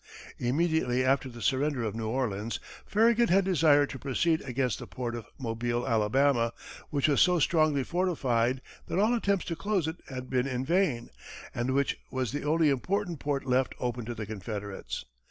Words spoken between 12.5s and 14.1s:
important port left open